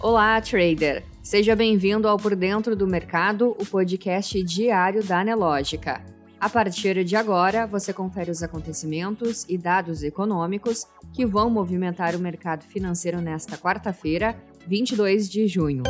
[0.00, 1.02] Olá, trader!
[1.20, 6.00] Seja bem-vindo ao Por Dentro do Mercado, o podcast diário da Anelógica.
[6.38, 12.20] A partir de agora, você confere os acontecimentos e dados econômicos que vão movimentar o
[12.20, 14.36] mercado financeiro nesta quarta-feira,
[14.68, 15.82] 22 de junho.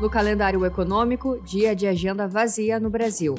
[0.00, 3.34] No calendário econômico, dia de agenda vazia no Brasil.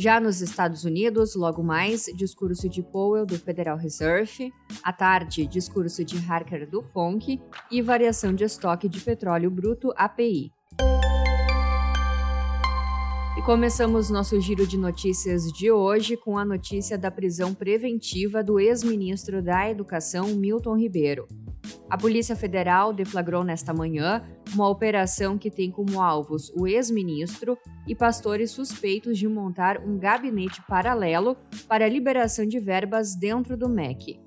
[0.00, 6.04] Já nos Estados Unidos, logo mais, discurso de Powell do Federal Reserve, à tarde, discurso
[6.04, 10.52] de Harker do FONC e variação de estoque de petróleo bruto API.
[13.36, 18.60] E começamos nosso giro de notícias de hoje com a notícia da prisão preventiva do
[18.60, 21.26] ex-ministro da Educação Milton Ribeiro.
[21.90, 27.56] A Polícia Federal deflagrou nesta manhã uma operação que tem como alvos o ex-ministro
[27.86, 31.34] e pastores suspeitos de montar um gabinete paralelo
[31.66, 34.20] para a liberação de verbas dentro do MEC.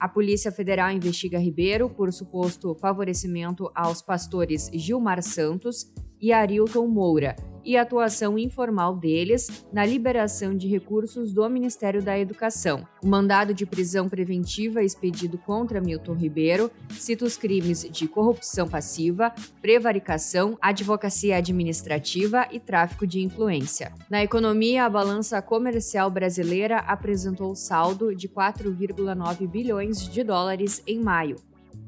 [0.00, 7.36] A Polícia Federal investiga Ribeiro por suposto favorecimento aos pastores Gilmar Santos e Arilton Moura,
[7.64, 12.86] e atuação informal deles na liberação de recursos do Ministério da Educação.
[13.02, 19.32] O mandado de prisão preventiva expedido contra Milton Ribeiro cita os crimes de corrupção passiva,
[19.60, 23.92] prevaricação, advocacia administrativa e tráfico de influência.
[24.10, 31.36] Na economia, a balança comercial brasileira apresentou saldo de 4,9 bilhões de dólares em maio,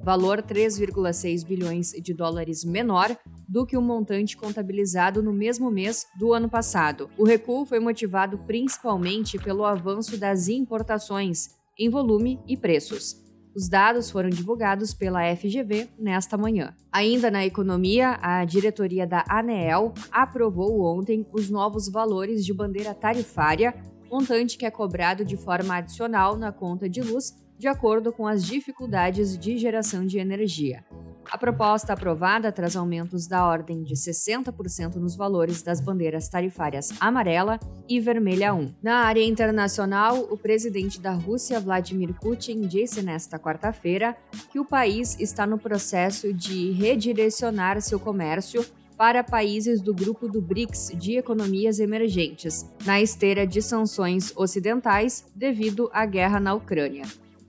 [0.02, 3.16] valor 3,6 bilhões de dólares menor
[3.48, 7.08] do que o montante contabilizado no mesmo mês do ano passado.
[7.16, 13.24] O recuo foi motivado principalmente pelo avanço das importações em volume e preços.
[13.54, 16.74] Os dados foram divulgados pela FGV nesta manhã.
[16.92, 23.74] Ainda na economia, a diretoria da ANEEL aprovou ontem os novos valores de bandeira tarifária,
[24.10, 28.44] montante que é cobrado de forma adicional na conta de luz de acordo com as
[28.44, 30.84] dificuldades de geração de energia.
[31.30, 37.58] A proposta aprovada traz aumentos da ordem de 60% nos valores das bandeiras tarifárias amarela
[37.88, 38.74] e vermelha 1.
[38.82, 44.16] Na área internacional, o presidente da Rússia, Vladimir Putin, disse nesta quarta-feira
[44.50, 48.64] que o país está no processo de redirecionar seu comércio
[48.96, 55.90] para países do grupo do BRICS de economias emergentes, na esteira de sanções ocidentais devido
[55.92, 57.04] à guerra na Ucrânia.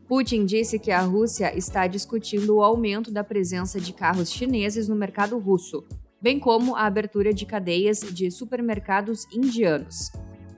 [0.07, 4.95] Putin disse que a Rússia está discutindo o aumento da presença de carros chineses no
[4.95, 5.83] mercado russo,
[6.21, 10.09] bem como a abertura de cadeias de supermercados indianos.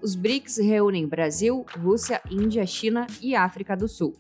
[0.04, 4.16] Os BRICS reúnem Brasil, Rússia, Índia, China e África do Sul.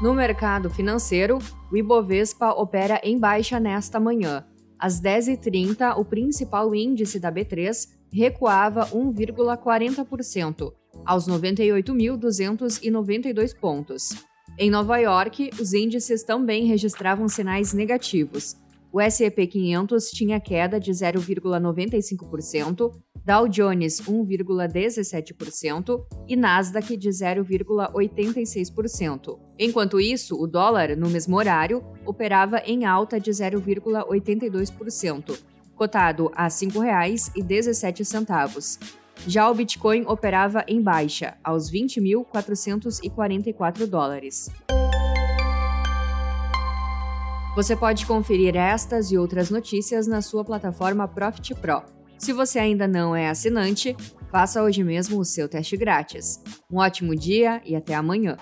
[0.00, 1.38] No mercado financeiro,
[1.70, 4.46] o Ibovespa opera em baixa nesta manhã.
[4.78, 10.72] Às 10h30, o principal índice da B3 recuava 1,40%,
[11.06, 14.10] aos 98.292 pontos.
[14.58, 18.56] Em Nova York, os índices também registravam sinais negativos.
[18.92, 29.38] O S&P 500 tinha queda de 0,95%, Dow Jones 1,17% e Nasdaq de 0,86%.
[29.58, 35.38] Enquanto isso, o dólar, no mesmo horário, operava em alta de 0,82%,
[35.74, 39.05] cotado a R$ 5,17.
[39.26, 44.48] Já o Bitcoin operava em baixa, aos 20.444 dólares.
[47.56, 51.82] Você pode conferir estas e outras notícias na sua plataforma Profit Pro.
[52.18, 53.96] Se você ainda não é assinante,
[54.30, 56.40] faça hoje mesmo o seu teste grátis.
[56.70, 58.36] Um ótimo dia e até amanhã!